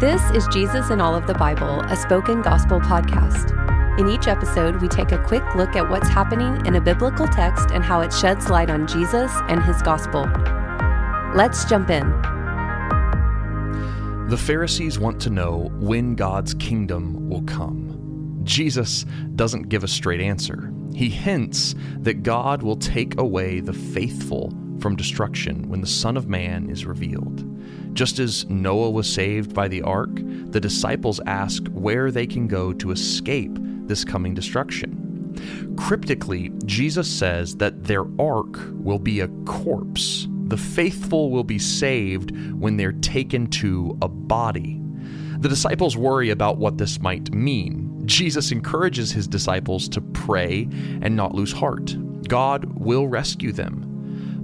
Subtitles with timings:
[0.00, 3.54] This is Jesus in All of the Bible, a spoken gospel podcast.
[3.98, 7.70] In each episode, we take a quick look at what's happening in a biblical text
[7.70, 10.26] and how it sheds light on Jesus and his gospel.
[11.34, 12.08] Let's jump in.
[14.28, 18.40] The Pharisees want to know when God's kingdom will come.
[18.42, 19.04] Jesus
[19.36, 20.72] doesn't give a straight answer.
[20.94, 24.50] He hints that God will take away the faithful
[24.80, 27.46] from destruction when the Son of Man is revealed.
[27.94, 32.72] Just as Noah was saved by the ark, the disciples ask where they can go
[32.72, 33.52] to escape
[33.86, 35.76] this coming destruction.
[35.76, 40.26] Cryptically, Jesus says that their ark will be a corpse.
[40.46, 44.80] The faithful will be saved when they're taken to a body.
[45.38, 48.02] The disciples worry about what this might mean.
[48.06, 50.68] Jesus encourages his disciples to pray
[51.02, 51.96] and not lose heart.
[52.28, 53.89] God will rescue them.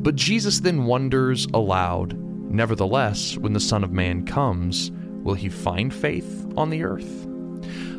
[0.06, 4.92] But Jesus then wonders aloud Nevertheless, when the Son of Man comes,
[5.24, 7.27] will he find faith on the earth?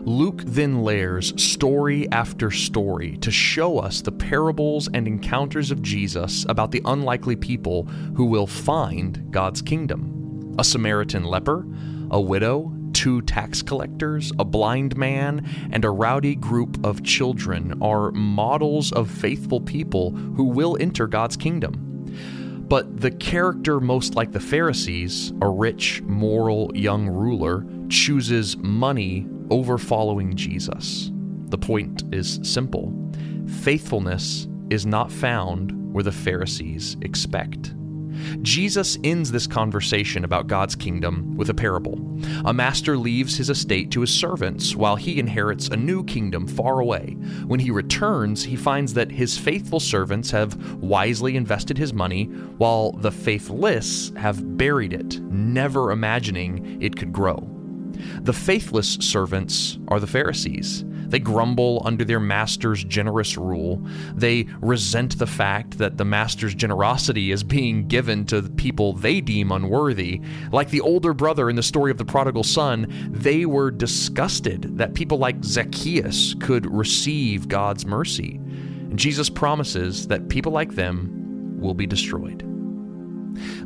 [0.05, 6.45] Luke then layers story after story to show us the parables and encounters of Jesus
[6.47, 7.83] about the unlikely people
[8.15, 10.55] who will find God's kingdom.
[10.57, 11.67] A Samaritan leper,
[12.09, 18.13] a widow, two tax collectors, a blind man, and a rowdy group of children are
[18.13, 21.86] models of faithful people who will enter God's kingdom.
[22.67, 29.77] But the character most like the Pharisees, a rich, moral young ruler, chooses money over
[29.77, 31.11] following Jesus.
[31.49, 32.93] The point is simple
[33.61, 37.73] faithfulness is not found where the Pharisees expect.
[38.41, 41.99] Jesus ends this conversation about God's kingdom with a parable.
[42.45, 46.79] A master leaves his estate to his servants while he inherits a new kingdom far
[46.79, 47.17] away.
[47.45, 52.25] When he returns, he finds that his faithful servants have wisely invested his money,
[52.57, 57.49] while the faithless have buried it, never imagining it could grow.
[58.21, 60.85] The faithless servants are the Pharisees.
[61.09, 63.81] They grumble under their master's generous rule.
[64.13, 69.21] They resent the fact that the master's generosity is being given to the people they
[69.21, 70.21] deem unworthy.
[70.51, 74.93] Like the older brother in the story of the prodigal son, they were disgusted that
[74.93, 78.35] people like Zacchaeus could receive God's mercy.
[78.35, 82.43] And Jesus promises that people like them will be destroyed.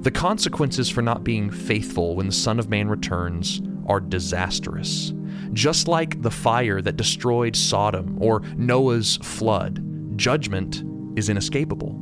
[0.03, 5.13] The consequences for not being faithful when the Son of Man returns are disastrous.
[5.53, 10.84] Just like the fire that destroyed Sodom or Noah's flood, judgment
[11.17, 11.97] is inescapable.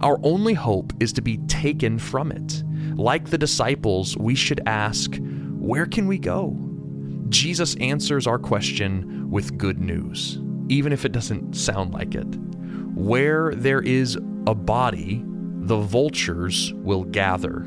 [0.00, 2.62] Our only hope is to be taken from it.
[2.96, 5.16] Like the disciples, we should ask,
[5.58, 6.56] Where can we go?
[7.28, 10.38] Jesus answers our question with good news,
[10.68, 12.36] even if it doesn't sound like it.
[12.94, 17.66] Where there is a body, the vultures will gather.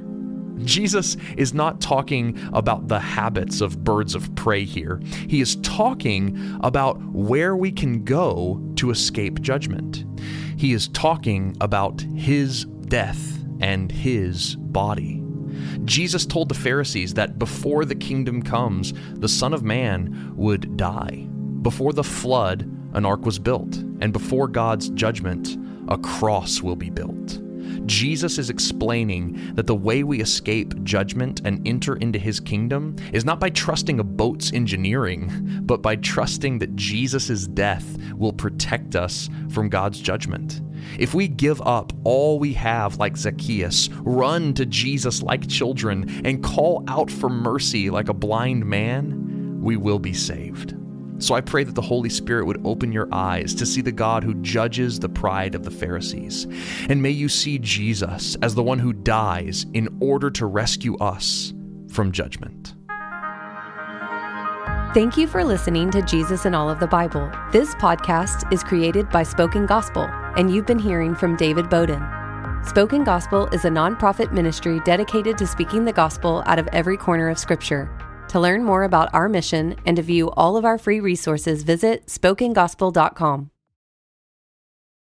[0.64, 5.02] Jesus is not talking about the habits of birds of prey here.
[5.28, 10.06] He is talking about where we can go to escape judgment.
[10.58, 15.22] He is talking about his death and his body.
[15.84, 21.28] Jesus told the Pharisees that before the kingdom comes, the Son of Man would die.
[21.62, 22.62] Before the flood,
[22.94, 25.58] an ark was built, and before God's judgment,
[25.90, 27.45] a cross will be built.
[27.86, 33.26] Jesus is explaining that the way we escape judgment and enter into his kingdom is
[33.26, 39.30] not by trusting a boat's engineering, but by trusting that Jesus' death will protect us
[39.50, 40.62] from God's judgment.
[41.00, 46.44] If we give up all we have like Zacchaeus, run to Jesus like children, and
[46.44, 50.76] call out for mercy like a blind man, we will be saved.
[51.18, 54.24] So I pray that the Holy Spirit would open your eyes to see the God
[54.24, 56.46] who judges the pride of the Pharisees.
[56.90, 61.54] And may you see Jesus as the one who dies in order to rescue us
[61.90, 62.76] from judgment.
[64.94, 67.30] Thank you for listening to Jesus in All of the Bible.
[67.52, 70.04] This podcast is created by Spoken Gospel,
[70.38, 72.02] and you've been hearing from David Bowden.
[72.64, 77.30] Spoken Gospel is a nonprofit ministry dedicated to speaking the gospel out of every corner
[77.30, 77.90] of Scripture.
[78.30, 82.08] To learn more about our mission and to view all of our free resources, visit
[82.08, 83.52] spokengospel.com.